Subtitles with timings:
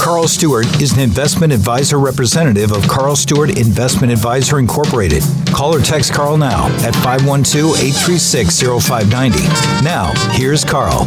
[0.00, 5.22] Carl Stuart is an investment advisor representative of Carl Stuart Investment Advisor Incorporated.
[5.46, 9.38] Call or text Carl now at 512 836 0590.
[9.84, 11.04] Now, here's Carl.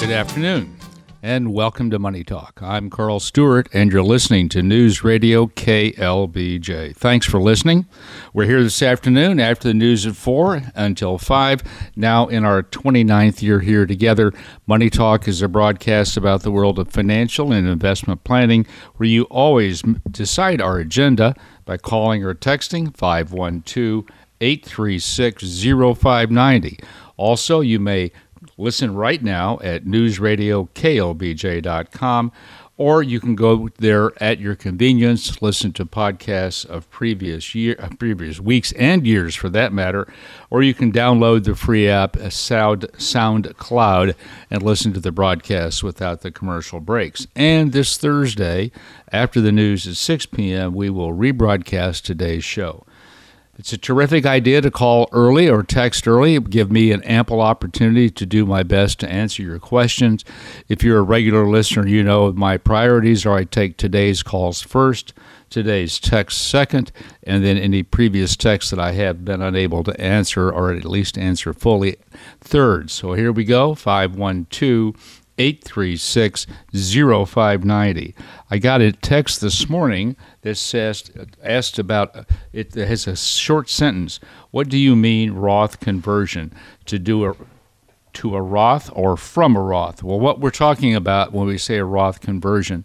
[0.00, 0.79] Good afternoon
[1.22, 2.60] and welcome to Money Talk.
[2.62, 6.96] I'm Carl Stuart, and you're listening to News Radio KLBJ.
[6.96, 7.86] Thanks for listening.
[8.32, 11.62] We're here this afternoon after the news at 4 until 5.
[11.94, 14.32] Now, in our 29th year here together,
[14.66, 18.66] Money Talk is a broadcast about the world of financial and investment planning
[18.96, 21.34] where you always decide our agenda
[21.66, 24.06] by calling or texting 512
[24.40, 25.42] 836
[25.98, 26.78] 0590.
[27.18, 28.10] Also, you may
[28.60, 32.32] Listen right now at newsradioklbj.com,
[32.76, 35.40] or you can go there at your convenience.
[35.40, 40.06] Listen to podcasts of previous year, previous weeks and years, for that matter,
[40.50, 44.14] or you can download the free app uh, Sound SoundCloud
[44.50, 47.26] and listen to the broadcasts without the commercial breaks.
[47.34, 48.72] And this Thursday,
[49.10, 52.84] after the news at 6 p.m., we will rebroadcast today's show.
[53.60, 56.40] It's a terrific idea to call early or text early.
[56.40, 60.24] Give me an ample opportunity to do my best to answer your questions.
[60.70, 65.12] If you're a regular listener, you know my priorities are I take today's calls first,
[65.50, 66.90] today's text second,
[67.22, 71.18] and then any previous texts that I have been unable to answer or at least
[71.18, 71.96] answer fully
[72.40, 72.90] third.
[72.90, 78.14] So here we go 512 836 0590.
[78.50, 81.10] I got a text this morning that says,
[81.42, 84.20] asked about, it has a short sentence.
[84.50, 86.52] What do you mean Roth conversion?
[86.86, 87.34] To do a
[88.12, 90.02] to a Roth or from a Roth?
[90.02, 92.84] Well, what we're talking about when we say a Roth conversion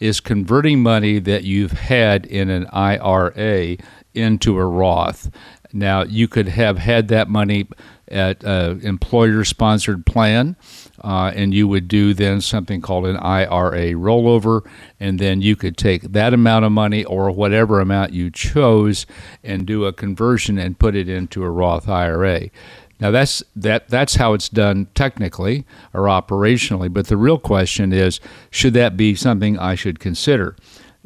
[0.00, 3.78] is converting money that you've had in an IRA
[4.14, 5.30] into a Roth.
[5.72, 7.68] Now, you could have had that money
[8.08, 10.56] at an employer sponsored plan
[11.02, 14.66] uh, and you would do then something called an IRA rollover,
[14.98, 19.06] and then you could take that amount of money or whatever amount you chose
[19.42, 22.50] and do a conversion and put it into a Roth IRA.
[22.98, 28.20] Now that's that that's how it's done technically or operationally, but the real question is
[28.50, 30.56] should that be something I should consider?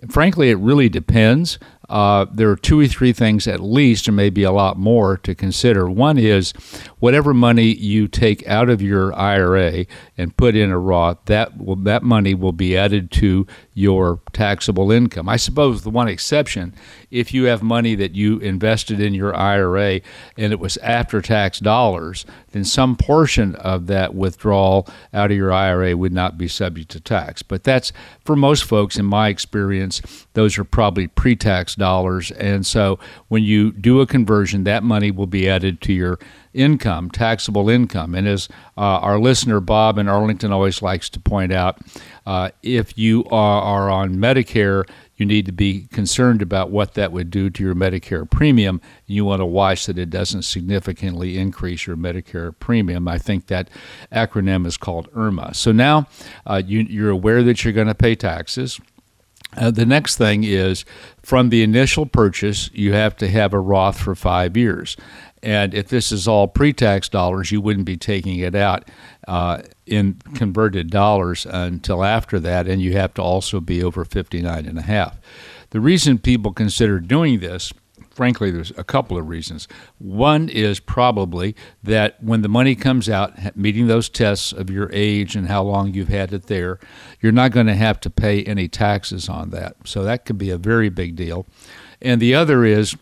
[0.08, 1.58] Frankly, it really depends
[1.90, 5.34] uh, there are two or three things at least, or maybe a lot more, to
[5.34, 5.90] consider.
[5.90, 6.52] One is
[7.00, 9.86] whatever money you take out of your IRA
[10.16, 13.44] and put in a Roth, that will, that money will be added to
[13.80, 15.28] your taxable income.
[15.28, 16.74] I suppose the one exception,
[17.10, 20.02] if you have money that you invested in your IRA
[20.36, 25.52] and it was after tax dollars, then some portion of that withdrawal out of your
[25.52, 27.42] IRA would not be subject to tax.
[27.42, 27.92] But that's
[28.24, 30.02] for most folks, in my experience,
[30.34, 32.30] those are probably pre tax dollars.
[32.32, 32.98] And so
[33.28, 36.18] when you do a conversion, that money will be added to your
[36.52, 38.14] income, taxable income.
[38.14, 41.78] And as uh, our listener Bob in Arlington always likes to point out,
[42.26, 47.12] uh, if you are, are on Medicare, you need to be concerned about what that
[47.12, 48.80] would do to your Medicare premium.
[49.06, 53.06] You want to watch that it doesn't significantly increase your Medicare premium.
[53.06, 53.68] I think that
[54.10, 55.54] acronym is called IRMAA.
[55.54, 56.08] So now
[56.46, 58.80] uh, you, you're aware that you're going to pay taxes.
[59.56, 60.84] Uh, the next thing is
[61.22, 64.96] from the initial purchase, you have to have a Roth for five years.
[65.42, 68.88] And if this is all pre tax dollars, you wouldn't be taking it out
[69.26, 74.66] uh, in converted dollars until after that, and you have to also be over 59
[74.66, 75.18] and a half.
[75.70, 77.72] The reason people consider doing this
[78.20, 79.66] frankly, there's a couple of reasons.
[79.98, 85.36] One is probably that when the money comes out, meeting those tests of your age
[85.36, 86.78] and how long you've had it there,
[87.22, 89.76] you're not going to have to pay any taxes on that.
[89.84, 91.46] So that could be a very big deal.
[92.02, 92.94] And the other is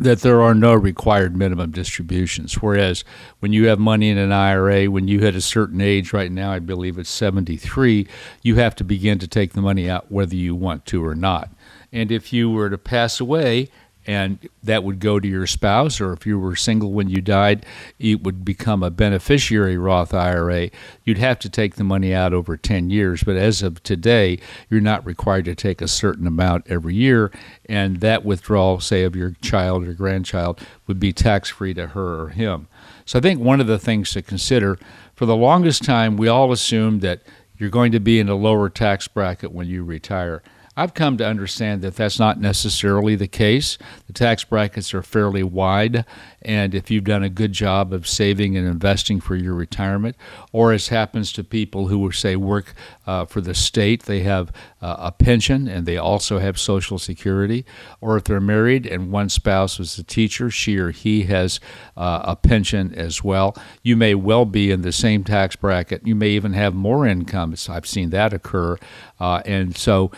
[0.00, 2.54] that there are no required minimum distributions.
[2.54, 3.04] Whereas
[3.40, 6.52] when you have money in an IRA, when you hit a certain age, right now
[6.52, 8.06] I believe it's 73,
[8.42, 11.50] you have to begin to take the money out whether you want to or not.
[11.92, 13.68] And if you were to pass away
[14.06, 17.66] and that would go to your spouse, or if you were single when you died,
[17.98, 20.70] it would become a beneficiary Roth IRA.
[21.04, 24.80] You'd have to take the money out over 10 years, but as of today, you're
[24.80, 27.30] not required to take a certain amount every year,
[27.66, 32.22] and that withdrawal, say, of your child or grandchild, would be tax free to her
[32.22, 32.68] or him.
[33.04, 34.78] So I think one of the things to consider
[35.14, 37.22] for the longest time, we all assumed that
[37.58, 40.42] you're going to be in a lower tax bracket when you retire.
[40.80, 43.76] I've come to understand that that's not necessarily the case.
[44.06, 46.06] The tax brackets are fairly wide,
[46.40, 50.16] and if you've done a good job of saving and investing for your retirement,
[50.52, 52.72] or as happens to people who say work
[53.06, 54.50] uh, for the state, they have
[54.80, 57.66] uh, a pension and they also have Social Security,
[58.00, 61.60] or if they're married and one spouse was a teacher, she or he has
[61.94, 63.54] uh, a pension as well.
[63.82, 66.06] You may well be in the same tax bracket.
[66.06, 67.54] You may even have more income.
[67.68, 68.78] I've seen that occur,
[69.18, 70.10] uh, and so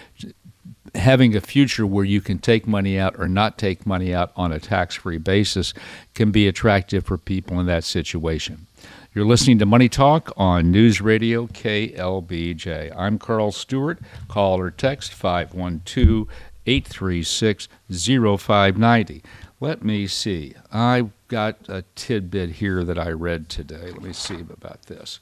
[0.94, 4.52] having a future where you can take money out or not take money out on
[4.52, 5.72] a tax free basis
[6.14, 8.66] can be attractive for people in that situation.
[9.14, 12.94] You're listening to Money Talk on News Radio KLBJ.
[12.96, 13.98] I'm Carl Stuart.
[14.28, 16.28] Call or text 512
[16.64, 19.22] 836 0590.
[19.60, 20.54] Let me see.
[20.72, 23.90] I've got a tidbit here that I read today.
[23.92, 25.20] Let me see about this.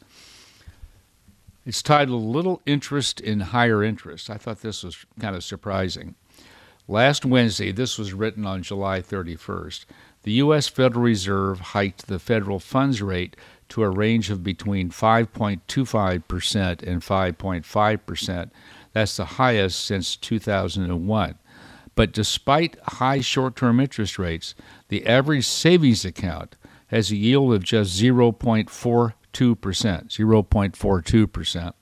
[1.66, 4.30] It's titled Little Interest in Higher Interest.
[4.30, 6.14] I thought this was kind of surprising.
[6.88, 9.84] Last Wednesday, this was written on July 31st,
[10.22, 10.68] the U.S.
[10.68, 13.36] Federal Reserve hiked the federal funds rate
[13.68, 18.50] to a range of between 5.25% and 5.5%.
[18.92, 21.38] That's the highest since 2001.
[21.94, 24.54] But despite high short term interest rates,
[24.88, 26.56] the average savings account
[26.88, 31.72] has a yield of just 0.4 0.42%, 0.42%.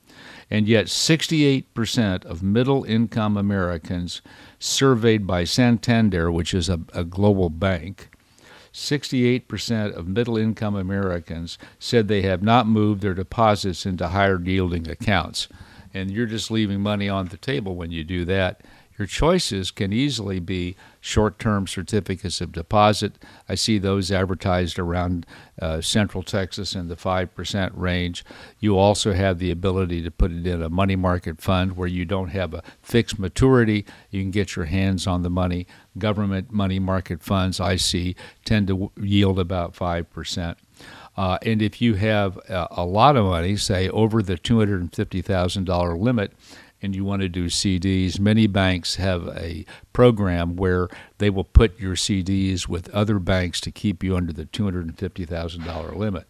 [0.50, 4.22] And yet, 68% of middle income Americans
[4.58, 8.08] surveyed by Santander, which is a, a global bank,
[8.72, 14.88] 68% of middle income Americans said they have not moved their deposits into higher yielding
[14.88, 15.48] accounts.
[15.92, 18.62] And you're just leaving money on the table when you do that.
[18.98, 23.12] Your choices can easily be short term certificates of deposit.
[23.48, 25.24] I see those advertised around
[25.62, 28.24] uh, Central Texas in the 5% range.
[28.58, 32.04] You also have the ability to put it in a money market fund where you
[32.04, 33.86] don't have a fixed maturity.
[34.10, 35.68] You can get your hands on the money.
[35.96, 40.56] Government money market funds, I see, tend to yield about 5%.
[41.16, 46.32] Uh, and if you have a, a lot of money, say over the $250,000 limit,
[46.80, 51.78] and you want to do CDs, many banks have a program where they will put
[51.78, 56.26] your CDs with other banks to keep you under the $250,000 limit.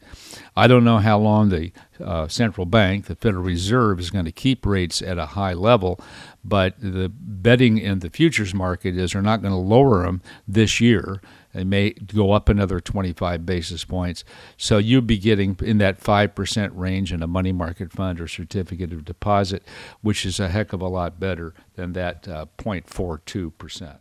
[0.57, 4.33] I don't know how long the uh, central bank, the Federal Reserve, is going to
[4.33, 6.01] keep rates at a high level,
[6.43, 10.81] but the betting in the futures market is they're not going to lower them this
[10.81, 11.21] year.
[11.53, 14.25] They may go up another 25 basis points.
[14.57, 18.93] So you'd be getting in that 5% range in a money market fund or certificate
[18.93, 19.63] of deposit,
[20.01, 23.99] which is a heck of a lot better than that uh, 0.42%.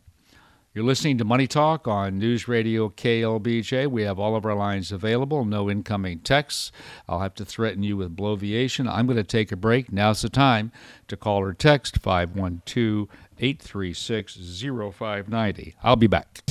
[0.78, 3.88] You're listening to Money Talk on News Radio KLBJ.
[3.88, 6.72] We have all of our lines available, no incoming texts.
[7.10, 8.88] I'll have to threaten you with bloviation.
[8.88, 9.92] I'm going to take a break.
[9.92, 10.72] Now's the time
[11.08, 13.08] to call or text 512
[13.40, 15.76] 836 0590.
[15.82, 16.44] I'll be back.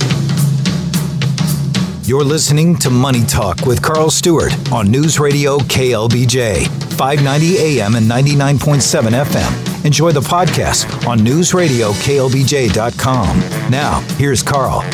[2.06, 8.08] You're listening to Money Talk with Carl Stuart on News Radio KLBJ, 590 AM and
[8.08, 9.84] 99.7 FM.
[9.84, 13.70] Enjoy the podcast on newsradioklbj.com.
[13.72, 14.84] Now, here's Carl.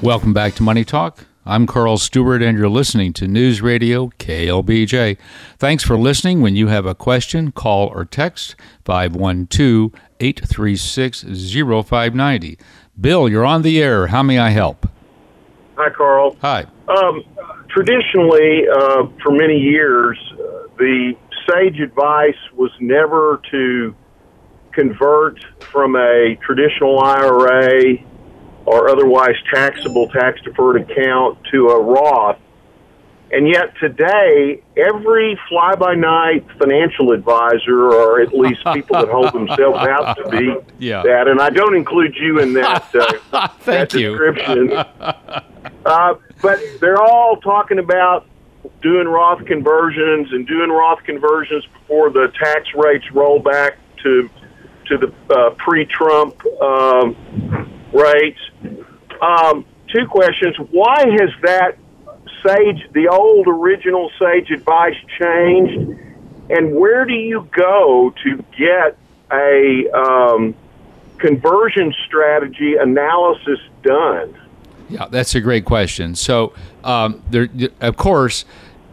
[0.00, 1.26] Welcome back to Money Talk.
[1.44, 5.18] I'm Carl Stuart, and you're listening to News Radio KLBJ.
[5.58, 6.42] Thanks for listening.
[6.42, 8.54] When you have a question, call or text
[8.84, 12.56] 512 836 0590.
[13.00, 14.06] Bill, you're on the air.
[14.06, 14.86] How may I help?
[15.76, 16.36] Hi, Carl.
[16.40, 16.64] Hi.
[16.88, 17.22] Um,
[17.68, 20.18] traditionally, uh, for many years,
[20.78, 21.14] the
[21.48, 23.94] sage advice was never to
[24.72, 25.38] convert
[25.72, 27.96] from a traditional IRA
[28.66, 32.38] or otherwise taxable tax deferred account to a Roth.
[33.32, 39.32] And yet today, every fly by night financial advisor, or at least people that hold
[39.32, 40.54] themselves out to be
[40.86, 41.02] yeah.
[41.02, 44.10] that, and I don't include you in that, uh, Thank that you.
[44.10, 44.70] description.
[45.86, 48.26] Uh, but they're all talking about
[48.82, 54.28] doing Roth conversions and doing Roth conversions before the tax rates roll back to
[54.86, 57.16] to the uh, pre-Trump um,
[57.92, 58.40] rates.
[59.22, 59.64] Um,
[59.94, 61.78] two questions: Why has that
[62.44, 66.00] sage, the old original sage advice, changed?
[66.50, 68.98] And where do you go to get
[69.32, 70.54] a um,
[71.18, 74.36] conversion strategy analysis done?
[74.88, 76.14] Yeah, that's a great question.
[76.14, 76.52] So,
[76.84, 77.48] um, there,
[77.80, 78.44] of course,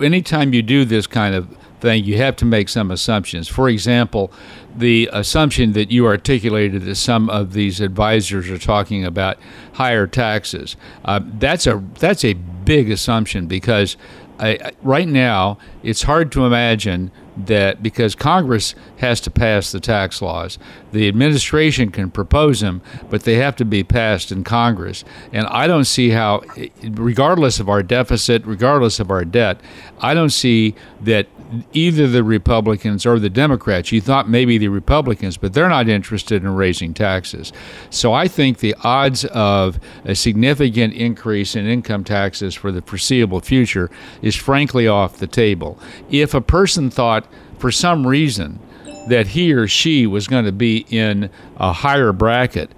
[0.02, 3.48] anytime you do this kind of thing, you have to make some assumptions.
[3.48, 4.32] For example,
[4.76, 9.38] the assumption that you articulated that some of these advisors are talking about
[9.74, 10.76] higher taxes.
[11.06, 13.98] Uh, that's a that's a big assumption because
[14.40, 20.22] I, right now it's hard to imagine that because Congress has to pass the tax
[20.22, 20.60] laws,
[20.92, 25.04] the administration can propose them, but they have to be passed in Congress.
[25.32, 26.44] And I don't see how,
[26.84, 29.60] regardless of our deficit, regardless of our debt,
[30.00, 31.28] I don't see that
[31.72, 33.92] either the Republicans or the Democrats.
[33.92, 37.54] You thought maybe the Republicans, but they're not interested in raising taxes.
[37.90, 43.42] So I think the odds of a significant increase in income taxes for the foreseeable
[43.42, 43.90] future
[44.22, 45.80] is frankly off the table.
[46.10, 47.23] If a person thought
[47.58, 48.60] for some reason
[49.08, 52.72] that he or she was going to be in a higher bracket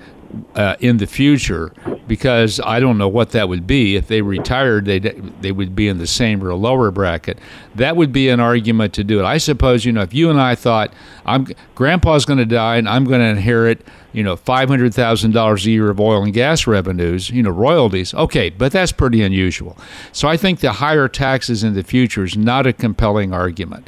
[0.56, 1.72] uh, in the future
[2.08, 3.96] because I don't know what that would be.
[3.96, 7.40] If they retired, they they would be in the same or a lower bracket.
[7.76, 9.24] That would be an argument to do it.
[9.24, 10.94] I suppose you know if you and I thought
[11.26, 15.32] I'm Grandpa's going to die and I'm going to inherit you know five hundred thousand
[15.32, 18.14] dollars a year of oil and gas revenues, you know royalties.
[18.14, 19.78] Okay, but that's pretty unusual.
[20.12, 23.88] So I think the higher taxes in the future is not a compelling argument.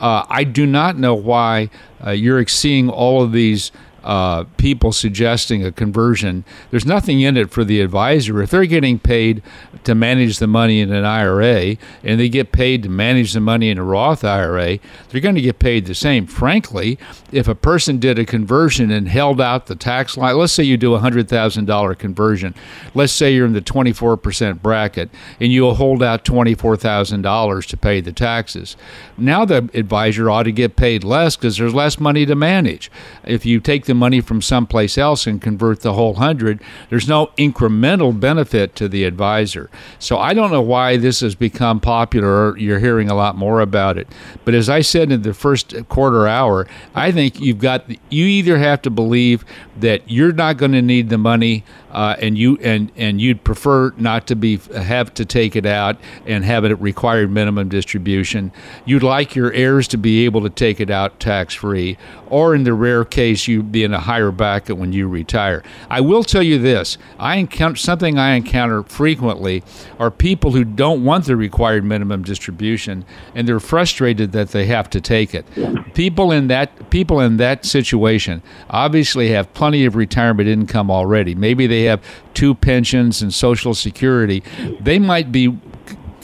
[0.00, 1.70] Uh, I do not know why
[2.04, 3.72] uh, you're seeing all of these
[4.04, 6.44] uh, people suggesting a conversion.
[6.70, 8.42] There's nothing in it for the advisor.
[8.42, 9.42] If they're getting paid
[9.84, 13.70] to manage the money in an IRA and they get paid to manage the money
[13.70, 16.26] in a Roth IRA, they're going to get paid the same.
[16.26, 16.98] Frankly,
[17.32, 20.76] if a person did a conversion and held out the tax line, let's say you
[20.76, 22.54] do a $100,000 conversion,
[22.94, 25.10] let's say you're in the 24% bracket
[25.40, 28.76] and you'll hold out $24,000 to pay the taxes.
[29.16, 32.90] Now the advisor ought to get paid less because there's less money to manage.
[33.24, 36.60] If you take the money from someplace else and convert the whole hundred,
[36.90, 39.70] there's no incremental benefit to the advisor.
[39.98, 42.56] So I don't know why this has become popular.
[42.56, 44.08] You're hearing a lot more about it.
[44.44, 48.58] But as I said in the first quarter hour, I think you've got you either
[48.58, 49.44] have to believe
[49.80, 53.92] that you're not going to need the money uh, and you and and you'd prefer
[53.96, 58.52] not to be have to take it out and have it required minimum distribution.
[58.84, 62.64] You'd like your heirs to be able to take it out tax free, or in
[62.64, 65.62] the rare case you be in a higher bracket when you retire.
[65.88, 69.62] I will tell you this: I encounter something I encounter frequently
[70.00, 73.04] are people who don't want the required minimum distribution
[73.36, 75.46] and they're frustrated that they have to take it.
[75.94, 81.34] People in that people in that situation obviously have plenty of retirement income already.
[81.34, 82.02] Maybe they have
[82.34, 84.42] two pensions and Social Security,
[84.80, 85.58] they might be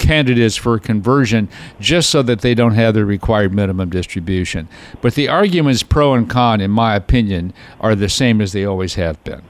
[0.00, 4.68] candidates for conversion just so that they don't have the required minimum distribution.
[5.00, 8.94] But the arguments pro and con, in my opinion, are the same as they always
[8.94, 9.42] have been.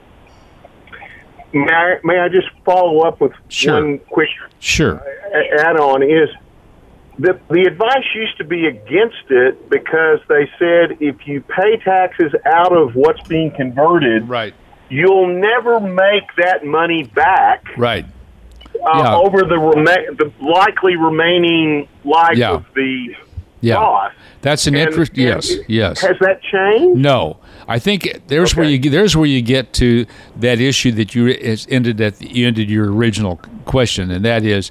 [1.52, 3.74] May I, may I just follow up with sure.
[3.74, 4.28] one quick
[4.60, 5.02] sure.
[5.58, 6.02] add on?
[6.02, 6.28] Is
[7.18, 12.32] the, the advice used to be against it because they said if you pay taxes
[12.46, 14.54] out of what's being converted, right
[14.90, 17.64] you'll never make that money back.
[17.78, 18.04] Right.
[18.74, 19.16] Uh, yeah.
[19.16, 22.52] Over the rema- the likely remaining life yeah.
[22.52, 23.14] of the
[23.62, 24.10] yeah.
[24.42, 25.16] That's an interest.
[25.16, 26.00] Yes, yes.
[26.00, 26.98] Has that changed?
[26.98, 27.38] No,
[27.68, 28.60] I think there's okay.
[28.60, 31.28] where you there's where you get to that issue that you
[31.68, 34.70] ended at the, you ended your original question, and that is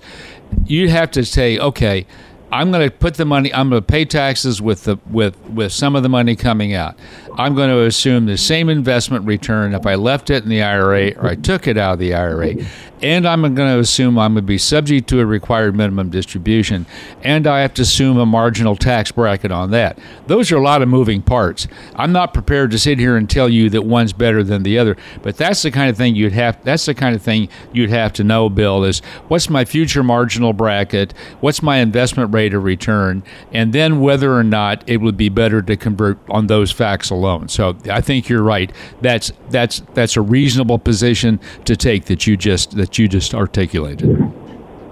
[0.65, 2.07] you have to say, okay,
[2.51, 3.53] I'm going to put the money.
[3.53, 6.97] I'm going to pay taxes with the with with some of the money coming out.
[7.39, 11.13] I'm going to assume the same investment return if I left it in the IRA
[11.13, 12.55] or I took it out of the IRA
[13.01, 16.85] and I'm going to assume I'm going to be subject to a required minimum distribution,
[17.23, 19.97] and I have to assume a marginal tax bracket on that.
[20.27, 21.67] Those are a lot of moving parts.
[21.95, 24.97] I'm not prepared to sit here and tell you that one's better than the other,
[25.21, 26.61] but that's the kind of thing you'd have.
[26.63, 28.83] That's the kind of thing you'd have to know, Bill.
[28.83, 31.13] Is what's my future marginal bracket?
[31.39, 33.23] What's my investment rate of return?
[33.53, 37.28] And then whether or not it would be better to convert on those facts alone.
[37.47, 38.71] So I think you're right.
[38.99, 43.35] That's that's that's a reasonable position to take that you just that that you just
[43.35, 44.09] articulated.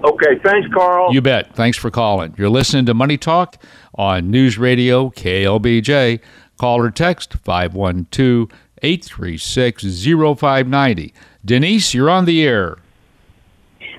[0.04, 1.12] Okay, thanks, Carl.
[1.12, 1.54] You bet.
[1.56, 2.32] Thanks for calling.
[2.38, 3.56] You're listening to Money Talk
[3.96, 6.20] on News Radio KLBJ.
[6.56, 8.48] Call or text 512
[8.82, 10.04] 836
[10.38, 11.14] 0590.
[11.44, 12.78] Denise, you're on the air.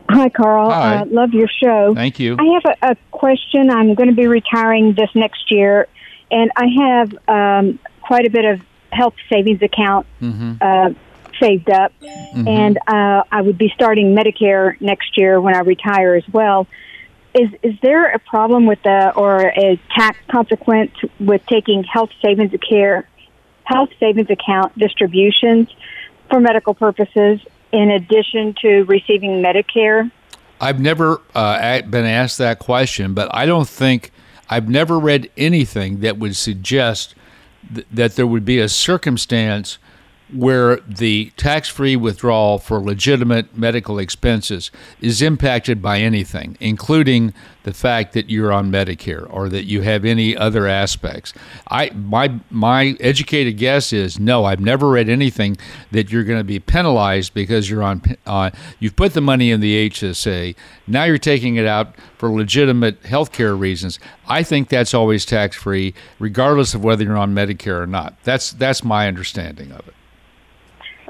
[0.09, 0.71] Hi, Carl.
[0.71, 0.99] Hi.
[0.99, 1.93] Uh, love your show.
[1.93, 2.37] Thank you.
[2.39, 3.69] I have a, a, question.
[3.69, 5.87] I'm going to be retiring this next year,
[6.31, 8.59] and I have um, quite a bit of
[8.91, 10.53] health savings account mm-hmm.
[10.59, 10.89] uh,
[11.39, 12.47] saved up, mm-hmm.
[12.47, 16.65] and uh, I would be starting Medicare next year when I retire as well.
[17.35, 22.51] Is is there a problem with the or a tax consequence with taking health savings
[22.67, 23.07] care,
[23.63, 25.69] health savings account distributions
[26.31, 27.39] for medical purposes
[27.71, 30.09] in addition to receiving Medicare?
[30.59, 34.11] I've never uh, been asked that question, but I don't think
[34.49, 37.13] I've never read anything that would suggest
[37.73, 39.77] th- that there would be a circumstance
[40.31, 44.71] where the tax free withdrawal for legitimate medical expenses
[45.01, 47.33] is impacted by anything, including
[47.63, 51.33] the fact that you're on Medicare or that you have any other aspects.
[51.69, 54.45] I my my educated guess is no.
[54.45, 55.57] I've never read anything
[55.91, 58.01] that you're going to be penalized because you're on.
[58.25, 60.55] Uh, you've put the money in the HSA.
[60.87, 63.99] Now you're taking it out for legitimate health care reasons.
[64.27, 68.15] I think that's always tax free, regardless of whether you're on Medicare or not.
[68.23, 69.93] That's that's my understanding of it.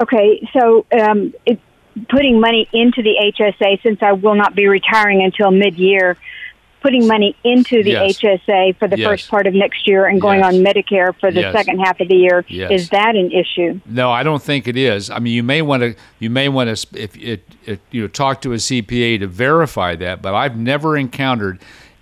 [0.02, 1.60] Okay, so um, it,
[2.08, 6.16] putting money into the HSA, since I will not be retiring until mid-year,
[6.80, 8.18] putting money into the Yes.
[8.18, 9.06] HSA for the Yes.
[9.06, 10.54] first part of next year and going Yes.
[10.54, 13.78] on Medicare for the second half of the year, is that an issue?
[13.84, 15.10] No, I don't think it is.
[15.10, 18.08] I mean, you may want to you may want to if it, it you know
[18.08, 21.58] talk to a CPA to verify that, but I've never encountered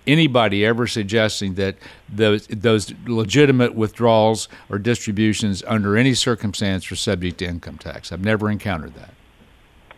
[0.09, 1.75] anybody ever suggesting that
[2.07, 8.11] those those legitimate withdrawals or distributions under any circumstance are subject to income tax.
[8.11, 9.13] I've never encountered that.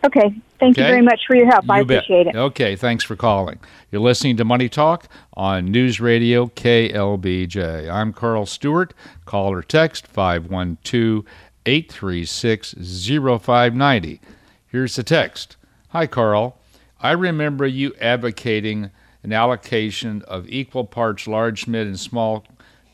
[0.04, 1.64] Okay, thank you very much for your help.
[1.70, 1.98] I You bet.
[1.98, 2.34] appreciate it.
[2.34, 3.60] Okay, thanks for calling.
[3.92, 7.88] You're listening to Money Talk on News Radio KLBJ.
[7.88, 8.94] I'm Carl Stuart.
[9.26, 11.24] Call or text 512
[11.66, 14.20] 836 0590.
[14.66, 15.56] Here's the text
[15.90, 16.58] Hi, Carl.
[17.00, 18.90] I remember you advocating
[19.22, 22.44] an allocation of equal parts large, mid, and small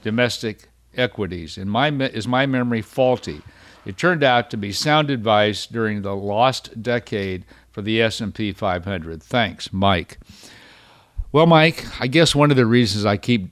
[0.02, 1.58] domestic equities.
[1.58, 3.42] My, is my memory faulty?
[3.85, 9.23] It turned out to be sound advice during the lost decade for the S&P 500.
[9.23, 10.18] Thanks, Mike.
[11.32, 13.50] Well, Mike, I guess one of the reasons I keep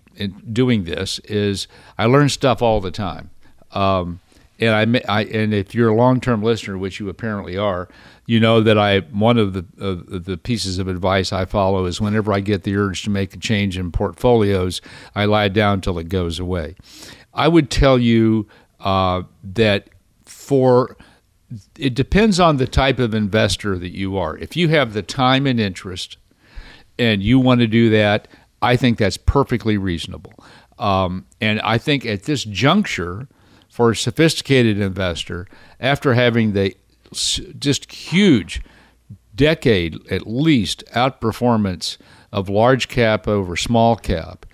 [0.52, 3.30] doing this is I learn stuff all the time.
[3.72, 4.20] Um,
[4.58, 7.88] and I, I and if you're a long-term listener, which you apparently are,
[8.26, 12.32] you know that I one of the the pieces of advice I follow is whenever
[12.32, 14.80] I get the urge to make a change in portfolios,
[15.14, 16.76] I lie down till it goes away.
[17.34, 18.48] I would tell you
[18.80, 19.90] uh, that
[20.24, 20.96] for
[21.78, 24.36] it depends on the type of investor that you are.
[24.38, 26.16] If you have the time and interest
[26.98, 28.26] and you want to do that,
[28.62, 30.32] I think that's perfectly reasonable.
[30.78, 33.28] Um, and I think at this juncture,
[33.76, 35.46] for a sophisticated investor,
[35.78, 36.74] after having the
[37.58, 38.62] just huge
[39.34, 41.98] decade at least outperformance
[42.32, 44.46] of large cap over small cap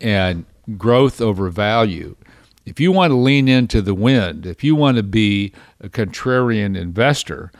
[0.00, 0.46] and
[0.78, 2.16] growth over value,
[2.64, 6.74] if you want to lean into the wind, if you want to be a contrarian
[6.74, 7.52] investor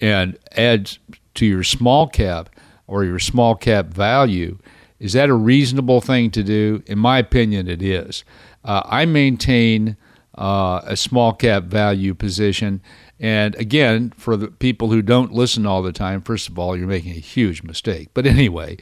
[0.00, 0.90] and add
[1.34, 2.50] to your small cap
[2.88, 4.58] or your small cap value,
[4.98, 6.82] is that a reasonable thing to do?
[6.86, 8.24] In my opinion, it is.
[8.64, 9.96] Uh, I maintain
[10.36, 12.82] uh, a small cap value position.
[13.20, 16.86] And again, for the people who don't listen all the time, first of all, you're
[16.86, 18.08] making a huge mistake.
[18.14, 18.78] But anyway,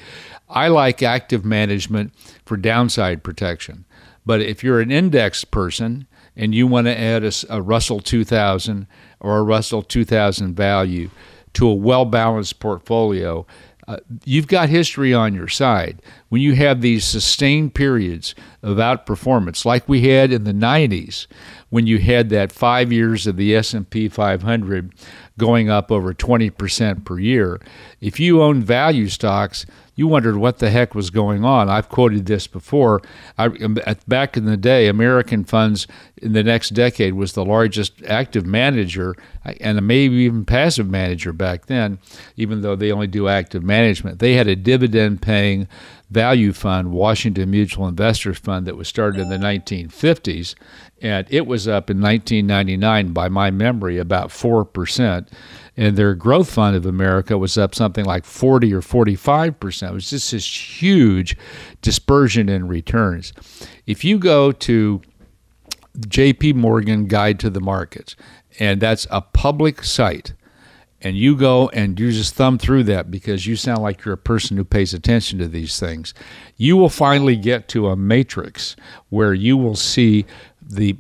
[0.49, 2.13] I like active management
[2.45, 3.85] for downside protection.
[4.25, 8.87] But if you're an index person and you want to add a Russell 2000
[9.21, 11.11] or a Russell 2000 value
[11.55, 13.47] to a well balanced portfolio,
[13.89, 16.01] uh, you've got history on your side.
[16.29, 21.27] When you have these sustained periods of outperformance, like we had in the 90s,
[21.71, 24.93] when you had that five years of the S&P 500
[25.43, 27.61] going up over 20% per year,
[28.01, 31.69] if you own value stocks, you wondered what the heck was going on.
[31.69, 33.03] I've quoted this before.
[33.37, 33.77] I, um,
[34.07, 39.17] back in the day, American Funds in the next decade was the largest active manager
[39.45, 41.99] uh, and maybe even passive manager back then,
[42.37, 44.21] even though they only do active management.
[44.21, 45.67] They had a dividend paying
[46.13, 50.55] value fund, Washington Mutual Investors Fund, that was started in the 1950s.
[51.01, 55.29] And it was up in 1999, by my memory, about 4%.
[55.77, 59.89] And their growth fund of America was up something like 40 or 45%.
[59.89, 61.37] It was just this huge
[61.81, 63.33] dispersion in returns.
[63.87, 65.01] If you go to
[65.99, 68.17] JP Morgan Guide to the Markets,
[68.59, 70.35] and that's a public site.
[71.03, 74.19] And you go and you just thumb through that because you sound like you're a
[74.19, 76.15] person who pays attention to these things.
[76.57, 78.77] You will finally get to a matrix
[79.11, 80.25] where you will see
[80.63, 80.97] the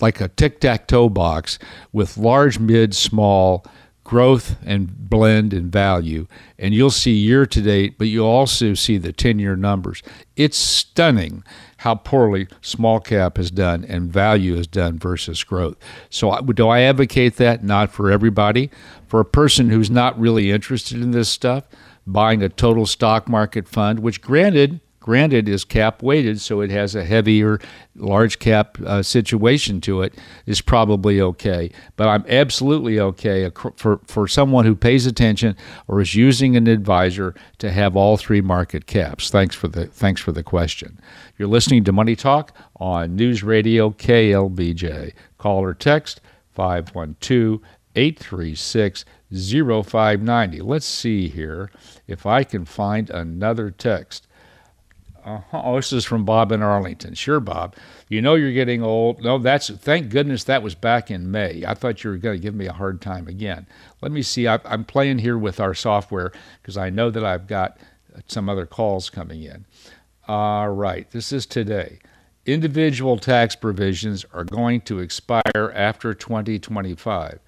[0.00, 1.58] like a tic tac toe box
[1.92, 3.64] with large, mid, small
[4.04, 6.26] growth and blend and value.
[6.58, 10.02] And you'll see year to date, but you'll also see the 10 year numbers.
[10.36, 11.44] It's stunning
[11.80, 15.78] how poorly small cap has done and value has done versus growth.
[16.10, 17.64] So, do I advocate that?
[17.64, 18.70] Not for everybody.
[19.06, 21.64] For a person who's not really interested in this stuff,
[22.06, 26.94] buying a total stock market fund, which granted, granted is cap weighted, so it has
[26.94, 27.58] a heavier
[27.96, 30.14] large cap uh, situation to it,
[30.46, 31.70] is probably okay.
[31.96, 35.56] But I'm absolutely okay for for someone who pays attention
[35.88, 39.30] or is using an advisor to have all three market caps.
[39.30, 41.00] Thanks for the thanks for the question.
[41.38, 45.12] You're listening to Money Talk on News Radio KLBJ.
[45.38, 46.20] Call or text
[46.54, 47.60] 512
[47.96, 50.60] 836 0590.
[50.60, 51.70] Let's see here
[52.06, 54.26] if I can find another text.
[55.24, 55.62] Uh-huh.
[55.64, 57.14] Oh, this is from Bob in Arlington.
[57.14, 57.74] Sure, Bob.
[58.08, 59.22] You know you're getting old.
[59.22, 61.64] No, that's thank goodness that was back in May.
[61.66, 63.66] I thought you were going to give me a hard time again.
[64.00, 64.48] Let me see.
[64.48, 67.78] I, I'm playing here with our software because I know that I've got
[68.26, 69.66] some other calls coming in.
[70.26, 71.98] All right, this is today.
[72.46, 77.38] Individual tax provisions are going to expire after 2025.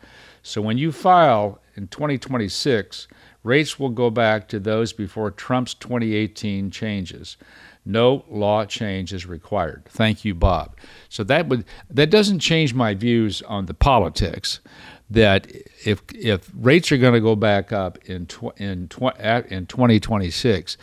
[0.42, 3.08] So when you file in 2026,
[3.42, 7.36] rates will go back to those before Trump's 2018 changes.
[7.84, 9.84] No law change is required.
[9.86, 10.76] Thank you, Bob.
[11.08, 14.60] So that would that doesn't change my views on the politics.
[15.10, 15.50] That
[15.84, 20.76] if if rates are going to go back up in tw- in tw- in 2026,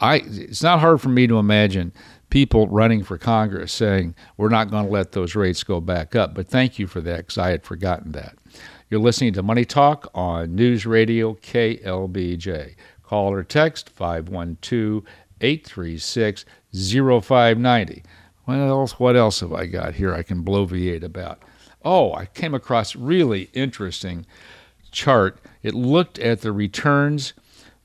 [0.00, 1.92] I it's not hard for me to imagine
[2.30, 6.34] people running for Congress saying we're not going to let those rates go back up.
[6.34, 8.34] But thank you for that because I had forgotten that.
[8.90, 12.74] You're listening to Money Talk on News Radio KLBJ.
[13.04, 15.04] Call or text 512
[15.40, 18.02] 836 0590.
[18.46, 21.40] What else, what else have I got here I can bloviate about?
[21.84, 24.26] Oh, I came across really interesting
[24.90, 25.38] chart.
[25.62, 27.32] It looked at the returns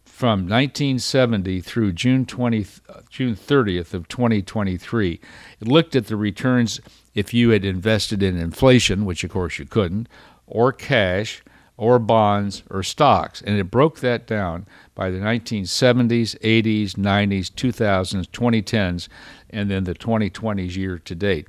[0.05, 2.65] from 1970 through June 20,
[3.11, 5.21] June 30th of 2023.
[5.61, 6.81] It looked at the returns
[7.13, 10.09] if you had invested in inflation, which of course you couldn't,
[10.47, 11.43] or cash
[11.77, 13.41] or bonds or stocks.
[13.41, 19.07] And it broke that down by the 1970s, 80s, 90s, 2000s, 2010s,
[19.49, 21.47] and then the 2020s year to date.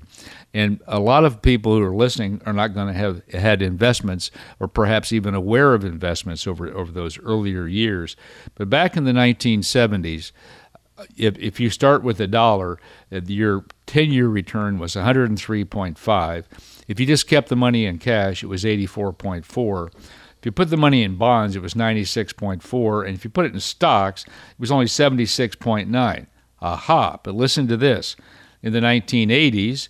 [0.53, 4.31] And a lot of people who are listening are not going to have had investments
[4.59, 8.17] or perhaps even aware of investments over, over those earlier years.
[8.57, 10.33] But back in the 1970s,
[11.17, 12.79] if, if you start with a dollar,
[13.13, 16.45] uh, your 10 year return was 103.5.
[16.87, 19.91] If you just kept the money in cash, it was 84.4.
[20.39, 23.07] If you put the money in bonds, it was 96.4.
[23.07, 26.27] And if you put it in stocks, it was only 76.9.
[26.61, 27.19] Aha.
[27.23, 28.17] But listen to this.
[28.63, 29.89] In the 1980s,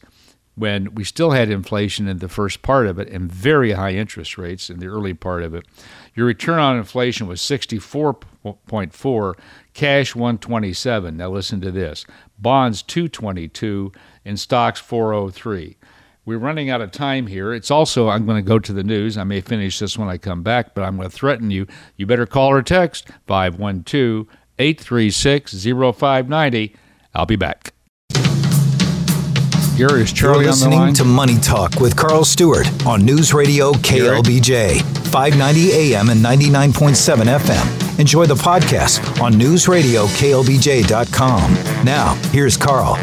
[0.56, 4.38] when we still had inflation in the first part of it and very high interest
[4.38, 5.66] rates in the early part of it,
[6.14, 9.35] your return on inflation was 64.4,
[9.74, 11.16] cash 127.
[11.16, 12.06] Now listen to this.
[12.38, 13.92] Bonds 222
[14.24, 15.76] and stocks 403.
[16.27, 17.55] We're running out of time here.
[17.55, 19.17] It's also, I'm going to go to the news.
[19.17, 21.69] I may finish this when I come back, but I'm going to threaten you.
[21.97, 24.27] You better call or text 512
[24.59, 26.75] 836 0590.
[27.15, 27.73] I'll be back.
[29.77, 34.83] Here is Charlie You're listening to Money Talk with Carl Stuart on News Radio KLBJ,
[35.09, 38.01] 590 AM and 99.7 FM.
[38.01, 41.55] Enjoy the podcast on newsradioklbj.com.
[41.85, 42.97] Now, here's Carl.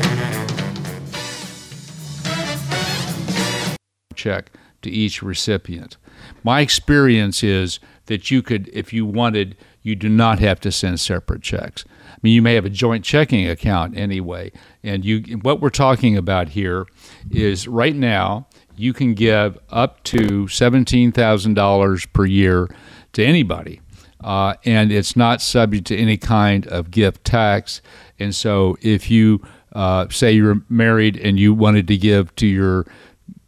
[4.24, 5.98] Check to each recipient.
[6.44, 11.00] My experience is that you could, if you wanted, you do not have to send
[11.00, 11.86] separate checks.
[12.10, 14.52] I mean, you may have a joint checking account anyway,
[14.84, 15.38] and you.
[15.42, 16.86] What we're talking about here
[17.32, 22.70] is right now you can give up to seventeen thousand dollars per year
[23.14, 23.82] to anybody,
[24.24, 27.82] uh, and it's not subject to any kind of gift tax.
[28.20, 29.42] And so, if you
[29.74, 32.86] uh, say you're married and you wanted to give to your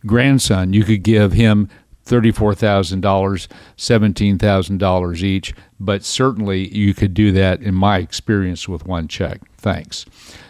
[0.06, 1.70] grandson, you could give him
[2.06, 9.42] $34,000, $17,000 each, but certainly you could do that in my experience with one check.
[9.58, 10.06] Thanks.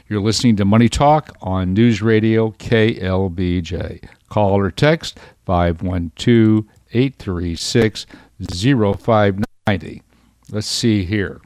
[0.07, 4.07] You're listening to Money Talk on News Radio KLBJ.
[4.29, 8.05] Call or text 512 836
[8.39, 10.03] 0590.
[10.51, 11.41] Let's see here.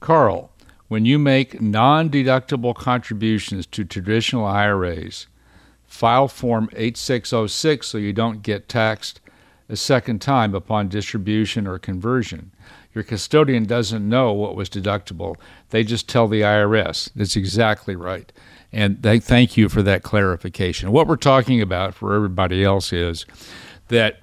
[0.00, 0.50] Carl,
[0.88, 5.26] when you make non deductible contributions to traditional IRAs,
[5.98, 9.20] File Form 8606 so you don't get taxed
[9.68, 12.52] a second time upon distribution or conversion.
[12.94, 15.34] Your custodian doesn't know what was deductible.
[15.70, 17.10] They just tell the IRS.
[17.16, 18.32] That's exactly right.
[18.72, 20.92] And they thank you for that clarification.
[20.92, 23.26] What we're talking about for everybody else is
[23.88, 24.20] that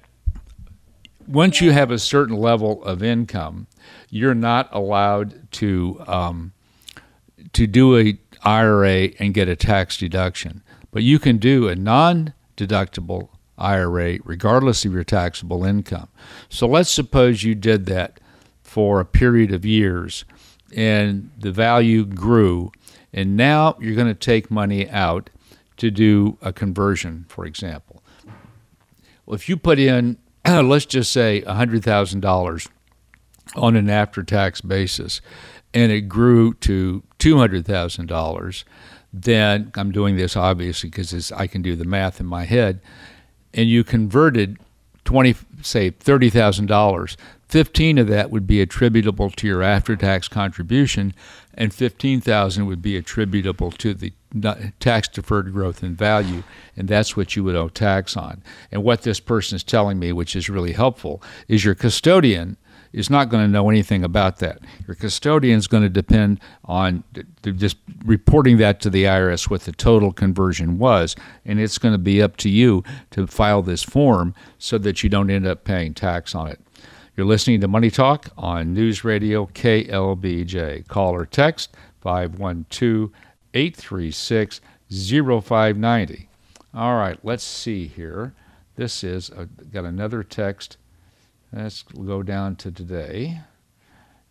[1.28, 3.66] once you have a certain level of income,
[4.08, 6.54] you're not allowed to um,
[7.52, 10.62] to do a IRA and get a tax deduction.
[10.96, 13.28] But you can do a non deductible
[13.58, 16.08] IRA regardless of your taxable income.
[16.48, 18.18] So let's suppose you did that
[18.62, 20.24] for a period of years
[20.74, 22.72] and the value grew,
[23.12, 25.28] and now you're going to take money out
[25.76, 28.02] to do a conversion, for example.
[29.26, 32.68] Well, if you put in, let's just say $100,000
[33.54, 35.20] on an after tax basis,
[35.74, 38.64] and it grew to $200,000,
[39.22, 42.80] then I'm doing this obviously because I can do the math in my head.
[43.54, 44.58] and you converted
[45.04, 47.16] 20 say $30,000,
[47.48, 51.14] 15 of that would be attributable to your after-tax contribution
[51.54, 54.12] and 15,000 would be attributable to the
[54.80, 56.42] tax deferred growth in value
[56.76, 58.42] and that's what you would owe tax on.
[58.70, 62.56] And what this person is telling me which is really helpful is your custodian
[62.92, 64.58] is not going to know anything about that.
[64.86, 67.04] Your custodian is going to depend on
[67.42, 71.98] just reporting that to the IRS what the total conversion was, and it's going to
[71.98, 75.94] be up to you to file this form so that you don't end up paying
[75.94, 76.60] tax on it.
[77.16, 80.86] You're listening to Money Talk on News Radio KLBJ.
[80.86, 83.10] Call or text 512
[83.54, 86.28] 836 0590.
[86.74, 88.34] All right, let's see here.
[88.74, 90.76] This is a, got another text
[91.52, 93.40] Let's go down to today.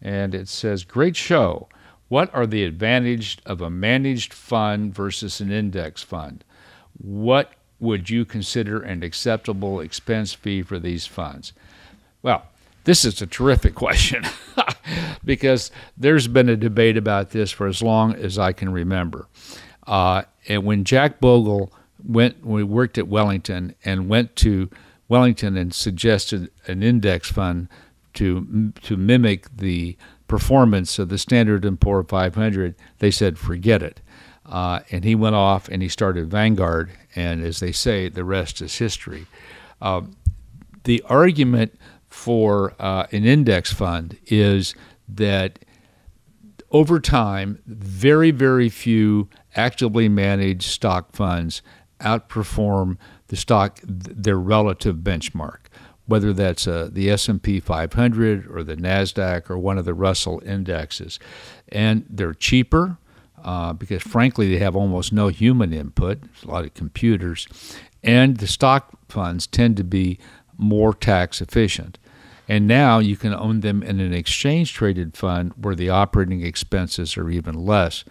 [0.01, 1.67] And it says, Great show.
[2.08, 6.43] What are the advantages of a managed fund versus an index fund?
[6.97, 11.54] What would you consider an acceptable expense fee for these funds?
[12.21, 12.45] Well,
[12.84, 14.23] this is a terrific question
[15.25, 19.28] because there's been a debate about this for as long as I can remember.
[19.88, 21.71] Uh, and when Jack Bogle
[22.04, 24.69] went, we worked at Wellington and went to
[25.08, 27.70] Wellington and suggested an index fund
[28.15, 32.76] to to mimic the performance of the Standard and Poor 500.
[33.00, 34.02] They said, forget it.
[34.46, 38.62] Uh, and he went off and he started Vanguard, and as they say, the rest
[38.62, 39.26] is history.
[39.82, 40.02] Uh,
[40.84, 44.76] the argument for uh, an index fund is
[45.08, 45.60] that
[46.72, 51.62] over time, very, very few actively managed stock funds
[52.00, 55.59] outperform the stock their relative benchmark,
[56.05, 61.19] whether that's uh, the S&P 500 or the Nasdaq or one of the Russell indexes,
[61.69, 62.97] and they're cheaper.
[63.43, 67.47] Uh, because frankly, they have almost no human input, it's a lot of computers,
[68.03, 70.17] and the stock funds tend to be
[70.57, 71.99] more tax efficient.
[72.47, 77.17] And now you can own them in an exchange traded fund where the operating expenses
[77.17, 78.03] are even less.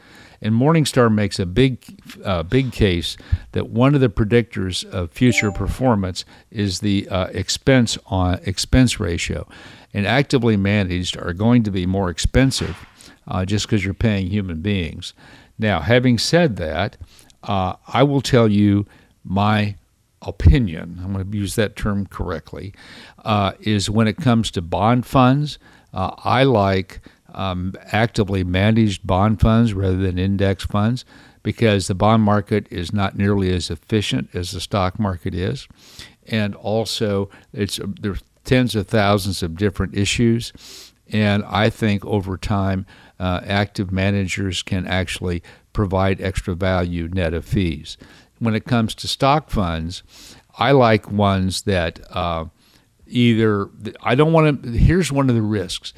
[0.44, 1.82] And Morningstar makes a big,
[2.22, 3.16] uh, big case
[3.52, 9.48] that one of the predictors of future performance is the uh, expense on expense ratio.
[9.94, 12.76] And actively managed are going to be more expensive
[13.26, 15.14] uh, just because you're paying human beings.
[15.58, 16.98] Now, having said that,
[17.42, 18.86] uh, I will tell you
[19.24, 19.76] my
[20.20, 21.00] opinion.
[21.02, 22.74] I'm going to use that term correctly.
[23.24, 25.58] Uh, is when it comes to bond funds,
[25.94, 27.00] uh, I like
[27.34, 31.04] um, actively managed bond funds rather than index funds
[31.42, 35.68] because the bond market is not nearly as efficient as the stock market is,
[36.26, 42.86] and also it's there's tens of thousands of different issues, and I think over time,
[43.20, 45.42] uh, active managers can actually
[45.72, 47.96] provide extra value net of fees.
[48.38, 50.02] When it comes to stock funds,
[50.58, 52.46] I like ones that uh,
[53.06, 53.68] either
[54.02, 54.70] I don't want to.
[54.70, 55.92] Here's one of the risks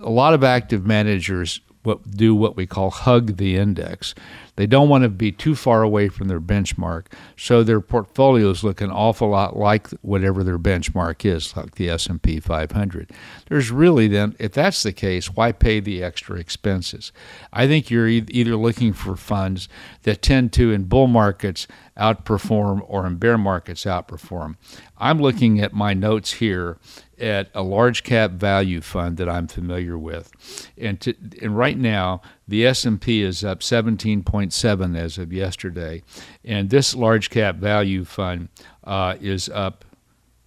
[0.00, 4.14] a lot of active managers what do what we call hug the index.
[4.60, 8.82] They don't want to be too far away from their benchmark, so their portfolios look
[8.82, 13.10] an awful lot like whatever their benchmark is, like the S&P 500.
[13.48, 17.10] There's really then, if that's the case, why pay the extra expenses?
[17.54, 19.66] I think you're either looking for funds
[20.02, 24.56] that tend to, in bull markets, outperform or in bear markets outperform.
[24.98, 26.76] I'm looking at my notes here
[27.18, 32.22] at a large cap value fund that I'm familiar with, and to, and right now
[32.50, 36.02] the S&P is up 17.7 as of yesterday,
[36.44, 38.48] and this large cap value fund
[38.82, 39.84] uh, is up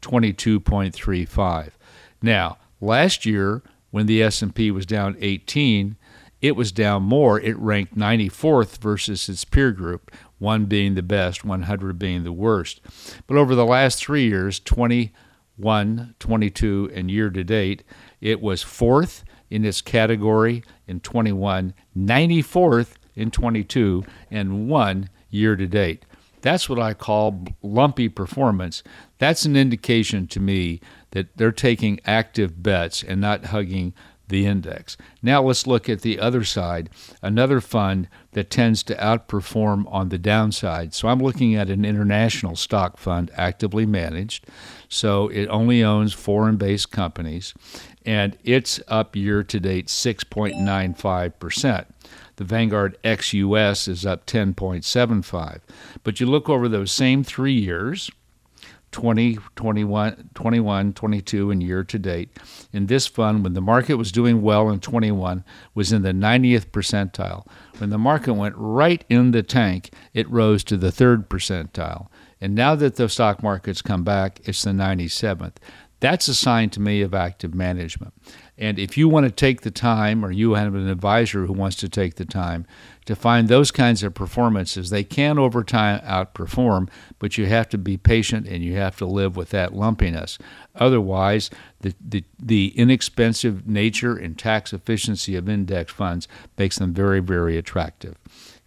[0.01, 1.71] 22.35.
[2.21, 5.95] Now, last year when the S&P was down 18,
[6.41, 7.39] it was down more.
[7.39, 12.81] It ranked 94th versus its peer group, one being the best, 100 being the worst.
[13.27, 17.83] But over the last three years, 21, 22, and year to date.
[18.19, 25.67] It was fourth in its category in 21, 94th in 22, and one year to
[25.67, 26.05] date.
[26.41, 28.81] That's what I call lumpy performance.
[29.19, 33.93] That's an indication to me that they're taking active bets and not hugging
[34.27, 34.97] the index.
[35.21, 36.89] Now let's look at the other side,
[37.21, 40.93] another fund that tends to outperform on the downside.
[40.93, 44.47] So I'm looking at an international stock fund actively managed.
[44.89, 47.53] So it only owns foreign based companies,
[48.05, 51.85] and it's up year to date 6.95%.
[52.35, 55.59] The Vanguard XUS is up 10.75.
[56.03, 58.09] But you look over those same three years,
[58.91, 62.29] 20, 21, 21, 22, and year to date.
[62.71, 66.67] In this fund, when the market was doing well in 21, was in the 90th
[66.67, 67.45] percentile.
[67.79, 72.07] When the market went right in the tank, it rose to the third percentile.
[72.39, 75.55] And now that the stock market's come back, it's the 97th.
[76.03, 78.13] That's a sign to me of active management.
[78.57, 81.77] And if you want to take the time, or you have an advisor who wants
[81.77, 82.67] to take the time
[83.05, 86.89] to find those kinds of performances, they can over time outperform,
[87.19, 90.37] but you have to be patient and you have to live with that lumpiness.
[90.75, 97.21] Otherwise, the, the, the inexpensive nature and tax efficiency of index funds makes them very,
[97.21, 98.17] very attractive.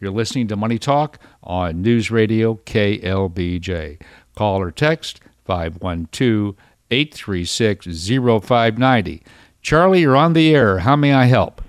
[0.00, 4.00] You're listening to Money Talk on News Radio KLBJ.
[4.34, 6.56] Call or text 512
[6.90, 9.22] 836 0590.
[9.62, 10.78] Charlie, you're on the air.
[10.78, 11.62] How may I help?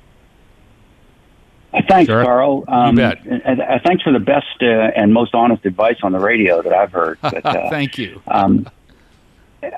[1.74, 2.10] Uh, thanks.
[2.10, 2.64] Carl.
[2.68, 3.26] Um, you bet.
[3.26, 6.74] And, uh, thanks for the best uh, and most honest advice on the radio that
[6.74, 7.18] I've heard.
[7.22, 8.22] But, uh, Thank you.
[8.28, 8.68] Um,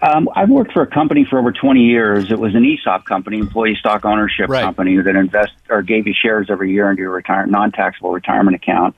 [0.01, 2.31] um, I've worked for a company for over 20 years.
[2.31, 4.61] It was an ESOP company, employee stock ownership right.
[4.61, 8.95] company that invest or gave you shares every year into your retire- non-taxable retirement account.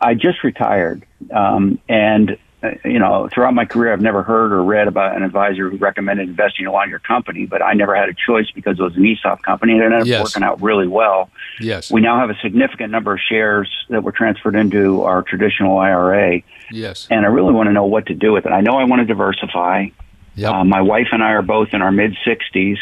[0.00, 2.38] I just retired, um, and
[2.84, 6.28] you know, throughout my career, I've never heard or read about an advisor who recommended
[6.28, 9.06] investing in a your company, but I never had a choice because it was an
[9.06, 10.22] ESOP company and it ended up yes.
[10.22, 11.30] working out really well.
[11.58, 11.90] Yes.
[11.90, 16.42] We now have a significant number of shares that were transferred into our traditional IRA.
[16.70, 17.06] Yes.
[17.10, 18.52] And I really want to know what to do with it.
[18.52, 19.86] I know I want to diversify.
[20.34, 20.52] Yep.
[20.52, 22.76] Uh, my wife and I are both in our mid 60s.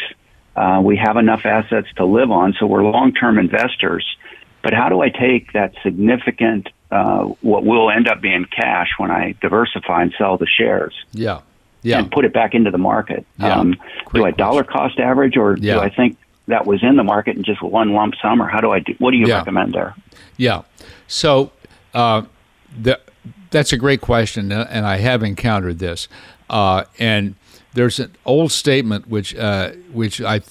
[0.55, 4.05] Uh, we have enough assets to live on, so we're long term investors.
[4.61, 9.11] But how do I take that significant uh, what will end up being cash when
[9.11, 10.93] I diversify and sell the shares.
[11.11, 11.41] Yeah.
[11.81, 11.99] Yeah.
[11.99, 13.25] And put it back into the market.
[13.37, 13.55] Yeah.
[13.55, 13.75] Um,
[14.13, 15.75] do I dollar cost average or yeah.
[15.75, 18.59] do I think that was in the market in just one lump sum or how
[18.59, 19.37] do I do, what do you yeah.
[19.37, 19.95] recommend there?
[20.35, 20.63] Yeah.
[21.07, 21.51] So,
[21.93, 22.23] uh,
[22.77, 22.99] the,
[23.51, 26.07] that's a great question, and I have encountered this.
[26.49, 27.35] Uh, and
[27.73, 30.41] there's an old statement which uh, which I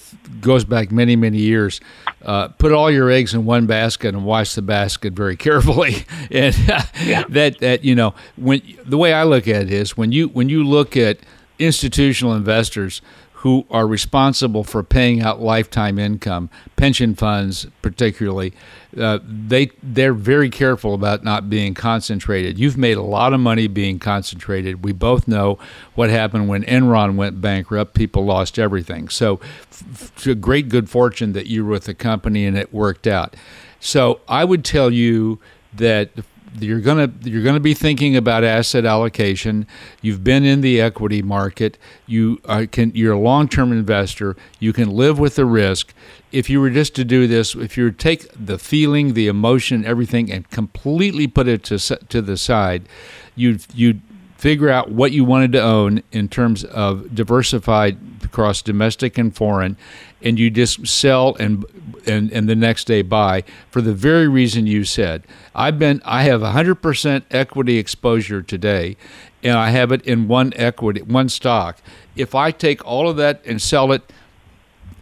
[0.41, 1.81] goes back many many years.
[2.23, 6.05] Uh, put all your eggs in one basket and wash the basket very carefully.
[6.31, 6.57] and
[7.05, 7.25] yeah.
[7.29, 10.49] that that you know when the way I look at it is when you when
[10.49, 11.19] you look at
[11.59, 13.03] institutional investors
[13.43, 18.53] who are responsible for paying out lifetime income, pension funds particularly,
[18.99, 22.59] uh, they they're very careful about not being concentrated.
[22.59, 24.85] You've made a lot of money being concentrated.
[24.85, 25.57] We both know
[25.95, 27.95] what happened when Enron went bankrupt.
[27.95, 29.09] People lost everything.
[29.09, 29.39] So,
[29.71, 33.37] f- f- great good fortune that you were with the company and it worked out.
[33.79, 35.39] So, I would tell you
[35.75, 36.11] that
[36.59, 39.67] you're gonna you're gonna be thinking about asset allocation.
[40.03, 41.79] You've been in the equity market.
[42.07, 44.37] You are, can you're a long term investor.
[44.59, 45.93] You can live with the risk.
[46.31, 50.31] If you were just to do this, if you take the feeling, the emotion, everything,
[50.31, 52.89] and completely put it to to the side,
[53.35, 54.01] you'd you
[54.39, 59.77] figure out what you wanted to own in terms of diversified across domestic and foreign,
[60.23, 61.67] and you just sell and
[62.07, 65.25] and, and the next day buy for the very reason you said.
[65.55, 68.97] I've been I have 100% equity exposure today,
[69.43, 71.79] and I have it in one equity one stock.
[72.15, 74.13] If I take all of that and sell it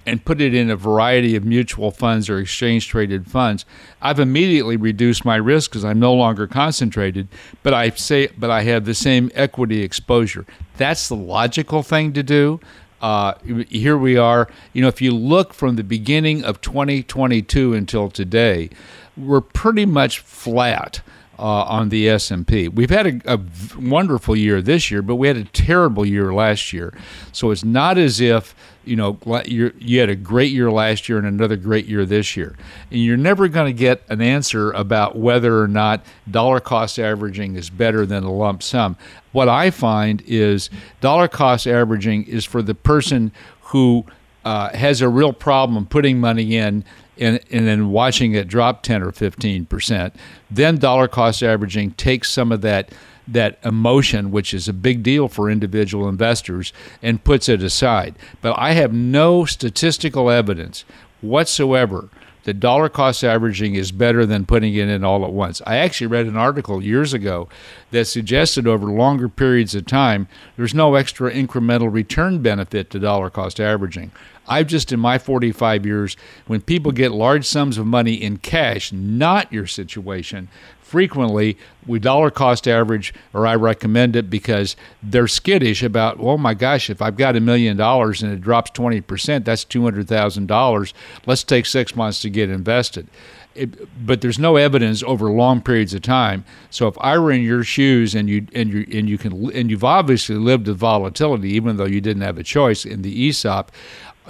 [0.07, 3.64] and put it in a variety of mutual funds or exchange traded funds,
[4.01, 7.29] I've immediately reduced my risk because I'm no longer concentrated,
[7.62, 10.47] but I say but I have the same equity exposure.
[10.77, 12.61] That's the logical thing to do.
[13.01, 13.35] Uh,
[13.69, 14.49] here we are.
[14.73, 18.71] You know, if you look from the beginning of 2022 until today,
[19.16, 21.03] we're pretty much flat.
[21.38, 22.66] Uh, on the S&P.
[22.69, 23.40] We've had a, a,
[23.79, 26.95] wonderful year this year, but we had a terrible year last year.
[27.31, 28.55] So it's not as if
[28.87, 32.57] you know you had a great year last year and another great year this year,
[32.90, 37.57] and you're never going to get an answer about whether or not dollar cost averaging
[37.57, 38.96] is better than a lump sum.
[39.33, 40.70] What I find is
[41.01, 44.05] dollar cost averaging is for the person who
[44.44, 46.85] uh, has a real problem putting money in
[47.18, 50.14] and, and then watching it drop 10 or 15 percent,
[50.51, 52.90] then dollar cost averaging takes some of that
[53.28, 58.14] that emotion, which is a big deal for individual investors, and puts it aside.
[58.40, 60.84] But I have no statistical evidence
[61.20, 62.08] whatsoever
[62.46, 65.60] that dollar cost averaging is better than putting it in all at once.
[65.66, 67.48] I actually read an article years ago
[67.90, 73.30] that suggested over longer periods of time there's no extra incremental return benefit to dollar
[73.30, 74.12] cost averaging.
[74.46, 78.92] I've just in my 45 years, when people get large sums of money in cash,
[78.92, 80.48] not your situation,
[80.87, 86.55] frequently we dollar cost average or I recommend it because they're skittish about, oh my
[86.55, 90.92] gosh, if I've got a million dollars and it drops 20%, that's $200,000.
[91.27, 93.09] Let's take six months to get invested.
[93.57, 96.44] It, but there's no evidence over long periods of time.
[96.70, 99.70] So if I were in your shoes and you and you and you can and
[99.70, 103.72] you've obviously lived with volatility, even though you didn't have a choice in the ESOP,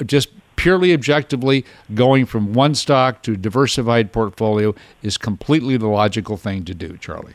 [0.04, 1.64] just purely objectively,
[1.94, 6.96] going from one stock to a diversified portfolio is completely the logical thing to do,
[6.98, 7.34] Charlie.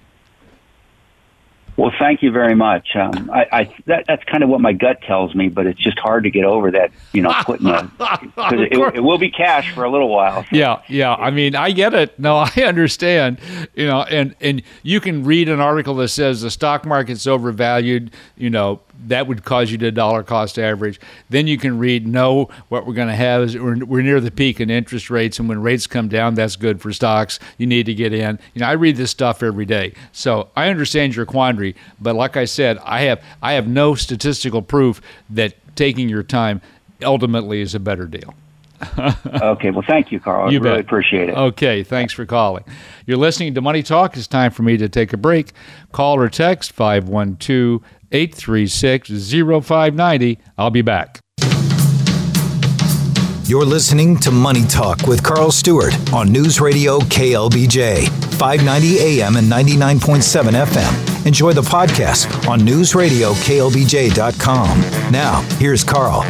[1.77, 2.95] Well, thank you very much.
[2.95, 5.97] Um, I, I that, that's kind of what my gut tells me, but it's just
[5.97, 6.91] hard to get over that.
[7.13, 8.31] You know, putting a because
[8.71, 10.45] it, it, will be cash for a little while.
[10.51, 11.15] Yeah, yeah.
[11.15, 12.19] I mean, I get it.
[12.19, 13.39] No, I understand.
[13.73, 18.11] You know, and and you can read an article that says the stock market's overvalued.
[18.35, 20.99] You know, that would cause you to dollar cost average.
[21.29, 24.31] Then you can read, no, what we're going to have is we're, we're near the
[24.31, 27.39] peak in interest rates, and when rates come down, that's good for stocks.
[27.57, 28.39] You need to get in.
[28.53, 31.75] You know, I read this stuff every day, so I understand your quandary.
[31.99, 36.61] But like I said, I have I have no statistical proof that taking your time
[37.03, 38.33] ultimately is a better deal.
[39.25, 40.51] okay, well, thank you, Carl.
[40.51, 40.85] You I really bet.
[40.85, 41.37] appreciate it.
[41.37, 42.63] Okay, thanks for calling.
[43.05, 44.17] You're listening to Money Talk.
[44.17, 45.51] It's time for me to take a break.
[45.91, 49.09] Call or text 512 836
[49.65, 50.37] 0590.
[50.57, 51.19] I'll be back.
[53.45, 58.07] You're listening to Money Talk with Carl Stuart on News Radio KLBJ,
[58.37, 61.25] 590 AM and 99.7 FM.
[61.25, 65.11] Enjoy the podcast on newsradioklbj.com.
[65.11, 66.21] Now, here's Carl.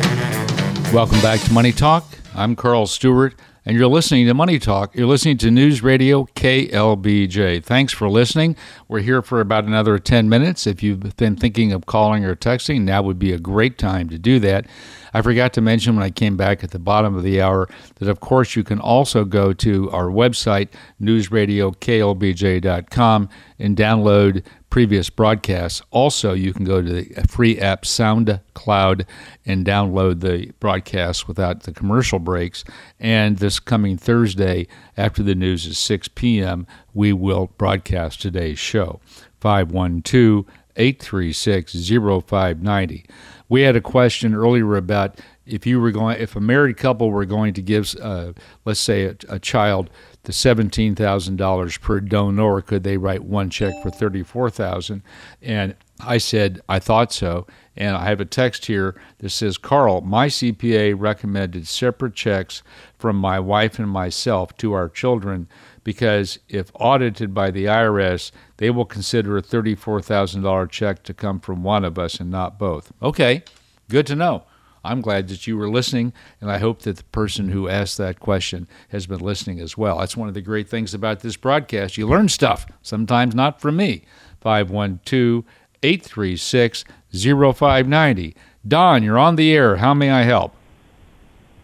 [0.91, 2.07] Welcome back to Money Talk.
[2.33, 3.35] I'm Carl Stuart,
[3.65, 4.95] and you're listening to Money Talk.
[4.95, 7.63] You're listening to News Radio KLBJ.
[7.63, 8.55] Thanks for listening.
[8.87, 10.65] We're here for about another 10 minutes.
[10.65, 14.17] If you've been thinking of calling or texting, now would be a great time to
[14.17, 14.65] do that.
[15.13, 18.09] I forgot to mention when I came back at the bottom of the hour that,
[18.09, 20.69] of course, you can also go to our website,
[21.01, 25.81] newsradioklbj.com, and download previous broadcasts.
[25.91, 29.05] Also, you can go to the free app SoundCloud
[29.45, 32.63] and download the broadcast without the commercial breaks.
[32.99, 38.99] And this coming Thursday, after the news is 6 p.m., we will broadcast today's show.
[39.41, 40.45] 512
[40.75, 43.05] 836 0590.
[43.49, 47.25] We had a question earlier about if you were going, if a married couple were
[47.25, 49.89] going to give, uh, let's say, a, a child
[50.23, 55.01] the seventeen thousand dollars per donor, could they write one check for thirty-four thousand?
[55.41, 57.47] And I said I thought so.
[57.75, 62.63] And I have a text here that says, Carl, my CPA recommended separate checks
[62.97, 65.47] from my wife and myself to our children
[65.83, 71.63] because if audited by the IRS, they will consider a $34,000 check to come from
[71.63, 72.91] one of us and not both.
[73.01, 73.43] Okay,
[73.89, 74.43] good to know.
[74.83, 78.19] I'm glad that you were listening, and I hope that the person who asked that
[78.19, 79.99] question has been listening as well.
[79.99, 81.97] That's one of the great things about this broadcast.
[81.97, 84.03] You learn stuff, sometimes not from me.
[84.41, 85.43] 512
[85.83, 88.35] 836 0590.
[88.67, 89.77] Don, you're on the air.
[89.77, 90.55] How may I help?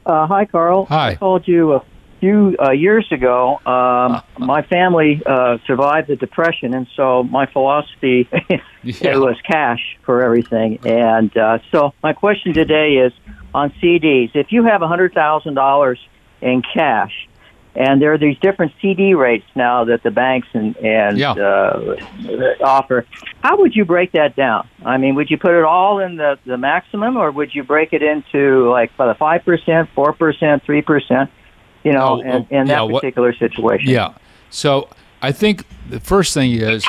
[0.05, 0.85] Uh, hi, Carl.
[0.85, 1.09] Hi.
[1.09, 1.83] I called you a
[2.19, 3.59] few uh, years ago.
[3.65, 8.27] Um, my family uh, survived the Depression, and so my philosophy
[8.83, 9.13] Yeah.
[9.15, 10.79] it was cash for everything.
[10.85, 13.13] And uh, so my question today is
[13.53, 14.31] on CDs.
[14.35, 15.99] If you have a hundred thousand dollars
[16.41, 17.11] in cash,
[17.75, 21.31] and there are these different CD rates now that the banks and and Yeah.
[21.33, 21.95] uh,
[22.63, 23.05] offer.
[23.43, 24.67] How would you break that down?
[24.83, 27.93] I mean, would you put it all in the the maximum, or would you break
[27.93, 31.29] it into like by the five percent, four percent, three percent?
[31.87, 33.89] You know, Oh, in, in that yeah, what- particular situation.
[33.89, 34.13] Yeah.
[34.49, 34.89] So
[35.21, 36.85] I think the first thing is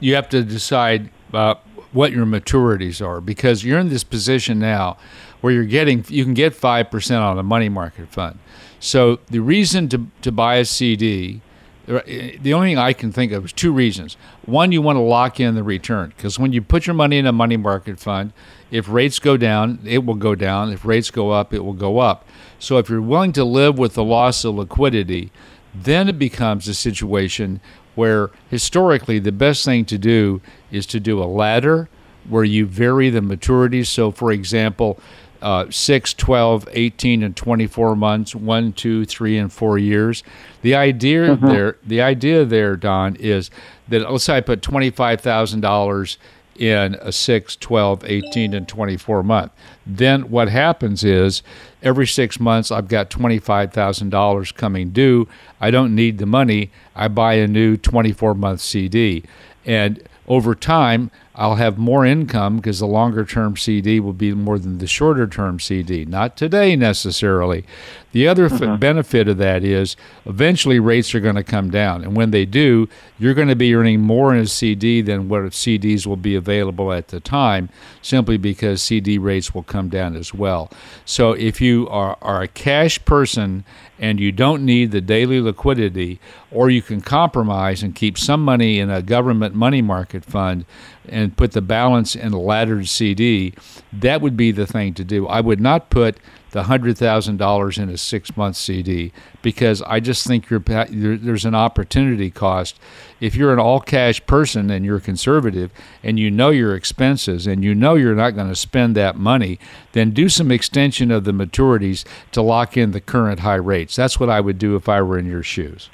[0.00, 1.54] you have to decide uh,
[1.92, 4.96] what your maturities are because you're in this position now
[5.40, 8.38] where you're getting you can get five percent on a money market fund.
[8.80, 11.40] So the reason to to buy a CD.
[11.88, 14.16] Eh, the only thing I can think of is two reasons.
[14.46, 17.26] One, you want to lock in the return because when you put your money in
[17.26, 18.32] a money market fund,
[18.70, 20.72] if rates go down, it will go down.
[20.72, 22.26] If rates go up, it will go up.
[22.58, 25.32] So if you're willing to live with the loss of liquidity,
[25.74, 27.60] then it becomes a situation
[27.94, 31.88] where historically the best thing to do is to do a ladder
[32.28, 33.86] where you vary the maturities.
[33.86, 34.98] So, for example,
[35.42, 40.22] uh, 6, 12, 18, and 24 months, 1, 2, 3, and 4 years.
[40.62, 43.50] The idea there, the idea there, Don, is
[43.88, 46.16] that let's say I put $25,000
[46.56, 49.52] in a 6, 12, 18, and 24 month.
[49.86, 51.42] Then what happens is
[51.82, 55.28] every six months I've got $25,000 coming due.
[55.60, 56.70] I don't need the money.
[56.94, 59.24] I buy a new 24 month CD.
[59.64, 60.02] And
[60.32, 64.78] over time, I'll have more income because the longer term CD will be more than
[64.78, 66.06] the shorter term CD.
[66.06, 67.66] Not today necessarily.
[68.12, 68.76] The other f- mm-hmm.
[68.76, 72.02] benefit of that is eventually rates are going to come down.
[72.02, 75.42] And when they do, you're going to be earning more in a CD than what
[75.42, 77.68] CDs will be available at the time,
[78.00, 80.70] simply because CD rates will come down as well.
[81.04, 83.64] So if you are, are a cash person
[84.02, 86.18] and you don't need the daily liquidity,
[86.50, 90.66] or you can compromise and keep some money in a government money market fund
[91.08, 93.54] and put the balance in a laddered CD,
[93.92, 95.28] that would be the thing to do.
[95.28, 96.18] I would not put
[96.52, 101.44] the hundred thousand dollars in a six month CD because I just think you're, there's
[101.44, 102.78] an opportunity cost.
[103.20, 105.72] If you're an all cash person and you're conservative
[106.02, 109.58] and you know your expenses and you know you're not going to spend that money,
[109.92, 113.96] then do some extension of the maturities to lock in the current high rates.
[113.96, 115.88] That's what I would do if I were in your shoes.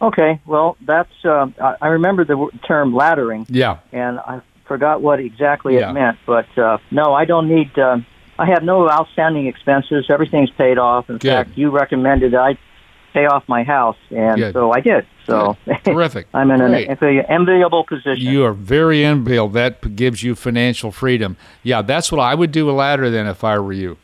[0.00, 1.46] Okay, well, that's uh,
[1.80, 3.46] I remember the term laddering.
[3.48, 7.76] Yeah, and I forgot what exactly it meant, but uh, no, I don't need.
[7.78, 7.98] Uh,
[8.38, 10.06] I have no outstanding expenses.
[10.10, 11.08] Everything's paid off.
[11.08, 11.28] In Good.
[11.30, 12.58] fact, you recommended I
[13.12, 14.52] pay off my house, and Good.
[14.54, 15.06] so I did.
[15.24, 16.26] So terrific.
[16.34, 16.88] I'm in Great.
[16.88, 18.16] an enviable position.
[18.26, 19.48] You are very enviable.
[19.50, 21.36] That gives you financial freedom.
[21.62, 23.96] Yeah, that's what I would do a ladder then if I were you.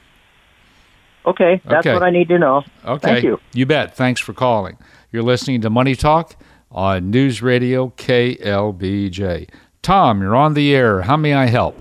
[1.26, 1.92] Okay, that's Okay.
[1.92, 2.62] what I need to know.
[2.84, 3.08] Okay.
[3.08, 3.38] Thank you.
[3.52, 3.94] You bet.
[3.96, 4.78] Thanks for calling.
[5.12, 6.36] You're listening to Money Talk
[6.70, 9.48] on News Radio KLBJ.
[9.82, 11.02] Tom, you're on the air.
[11.02, 11.76] How may I help?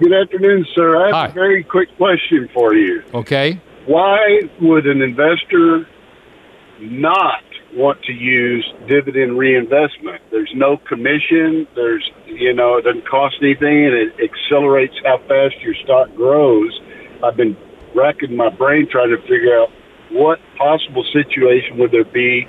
[0.00, 0.96] Good afternoon, sir.
[0.96, 1.26] I have Hi.
[1.26, 3.02] a very quick question for you.
[3.12, 3.60] Okay.
[3.84, 5.86] Why would an investor
[6.80, 7.42] not
[7.74, 10.22] want to use dividend reinvestment?
[10.30, 11.68] There's no commission.
[11.74, 16.80] There's, you know, it doesn't cost anything and it accelerates how fast your stock grows.
[17.22, 17.54] I've been
[17.94, 19.68] racking my brain trying to figure out
[20.12, 22.48] what possible situation would there be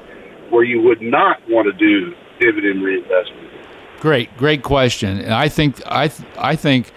[0.51, 3.49] where you would not want to do dividend reinvestment.
[3.99, 5.19] Great, great question.
[5.19, 6.91] And I think I th- I think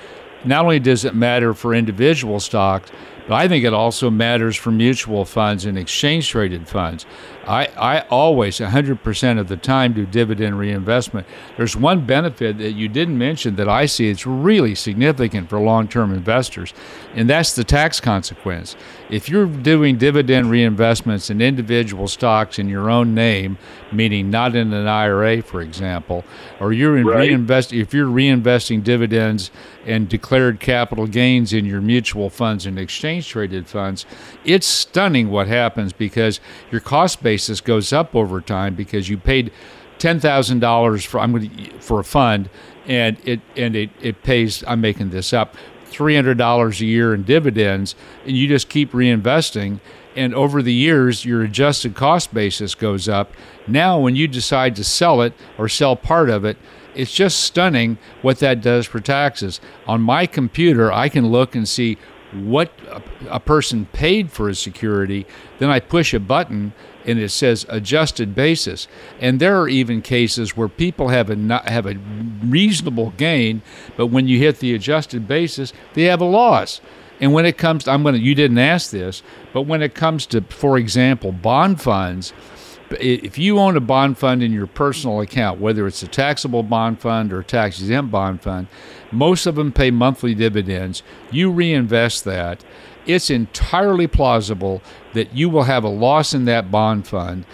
[0.44, 2.90] not only does it matter for individual stocks,
[3.26, 7.06] but I think it also matters for mutual funds and exchange traded funds.
[7.46, 11.26] I, I always 100% of the time do dividend reinvestment.
[11.56, 16.12] There's one benefit that you didn't mention that I see it's really significant for long-term
[16.12, 16.74] investors,
[17.14, 18.76] and that's the tax consequence.
[19.14, 23.58] If you're doing dividend reinvestments in individual stocks in your own name,
[23.92, 26.24] meaning not in an IRA, for example,
[26.58, 27.28] or you're in Right.
[27.28, 29.52] reinvest if you're reinvesting dividends
[29.86, 34.04] and declared capital gains in your mutual funds and exchange traded funds,
[34.44, 36.40] it's stunning what happens because
[36.72, 39.52] your cost basis goes up over time because you paid
[39.98, 42.50] ten thousand dollars for I'm going to, for a fund
[42.88, 45.54] and it and it, it pays I'm making this up
[45.94, 47.94] three hundred dollars a year in dividends
[48.26, 49.80] and you just keep reinvesting
[50.16, 53.32] and over the years your adjusted cost basis goes up.
[53.66, 56.56] Now when you decide to sell it or sell part of it
[56.94, 59.60] it's just stunning what that does for taxes.
[59.86, 61.96] On my computer i can look and see
[62.32, 65.24] what a, a person paid for a security
[65.60, 66.72] then i push a button
[67.06, 68.88] and it says adjusted basis
[69.20, 71.96] and there are even cases where people have a not, have a
[72.44, 73.62] reasonable gain
[73.96, 76.80] but when you hit the adjusted basis they have a loss
[77.20, 79.94] and when it comes to, I'm going to, you didn't ask this, but when it
[79.94, 82.32] comes to, for example, bond funds,
[82.90, 87.00] if you own a bond fund in your personal account, whether it's a taxable bond
[87.00, 88.66] fund or a tax exempt bond fund,
[89.10, 91.02] most of them pay monthly dividends.
[91.30, 92.64] You reinvest that.
[93.06, 94.82] It's entirely plausible
[95.12, 97.44] that you will have a loss in that bond fund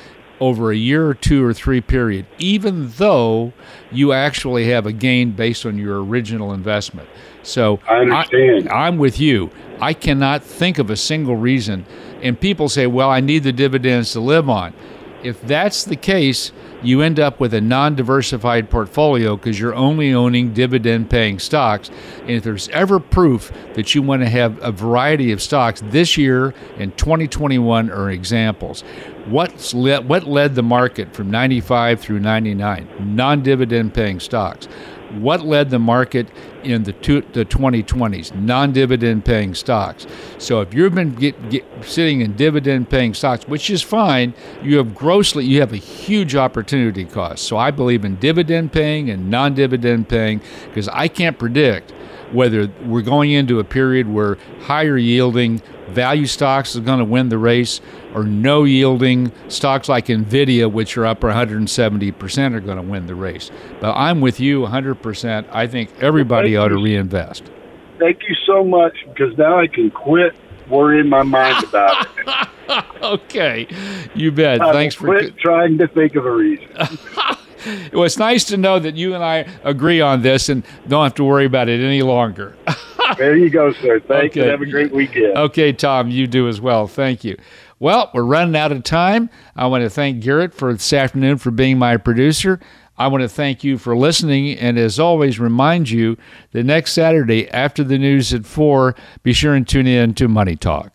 [0.40, 3.52] over a year or two or three period, even though
[3.92, 7.08] you actually have a gain based on your original investment.
[7.42, 8.68] So I understand.
[8.70, 9.50] I, am with you.
[9.80, 11.84] I cannot think of a single reason.
[12.22, 14.74] And people say, well, I need the dividends to live on.
[15.22, 16.52] If that's the case,
[16.82, 21.90] you end up with a non diversified portfolio because you're only owning dividend paying stocks.
[22.22, 26.16] And if there's ever proof that you want to have a variety of stocks, this
[26.16, 28.82] year and 2021 are examples.
[29.26, 32.88] What's le- what led the market from 95 through 99?
[33.14, 34.66] Non dividend paying stocks.
[35.18, 36.28] What led the market
[36.64, 38.34] in the, two, the 2020s?
[38.34, 40.06] Non dividend paying stocks.
[40.38, 44.76] So if you've been get, get, sitting in dividend paying stocks, which is fine, you
[44.78, 47.44] have grossly, you have a huge opportunity cost.
[47.44, 51.92] So I believe in dividend paying and non dividend paying because I can't predict
[52.32, 57.28] whether we're going into a period where higher yielding value stocks are going to win
[57.28, 57.80] the race
[58.14, 63.14] or no yielding stocks like Nvidia, which are up 170%, are going to win the
[63.14, 63.50] race.
[63.80, 65.46] But I'm with you 100%.
[65.52, 67.44] I think everybody ought to reinvest.
[67.98, 70.34] Thank you so much because now I can quit
[70.68, 72.48] worrying my mind about it.
[73.02, 73.66] okay,
[74.14, 74.60] you bet.
[74.60, 75.06] I Thanks for.
[75.06, 76.68] quit trying to think of a reason.
[77.92, 81.14] Well, it's nice to know that you and I agree on this and don't have
[81.16, 82.56] to worry about it any longer.
[83.18, 84.00] there you go, sir.
[84.00, 84.40] Thank Okay.
[84.40, 85.36] and have a great weekend.
[85.36, 86.86] Okay, Tom, you do as well.
[86.86, 87.36] Thank you.
[87.80, 89.30] Well, we're running out of time.
[89.56, 92.60] I want to thank Garrett for this afternoon for being my producer.
[92.98, 96.18] I want to thank you for listening, and as always, remind you
[96.52, 100.56] the next Saturday after the news at 4, be sure and tune in to Money
[100.56, 100.92] Talk.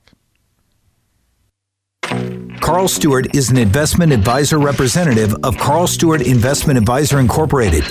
[2.62, 7.84] Carl Stuart is an investment advisor representative of Carl Stuart Investment Advisor Incorporated.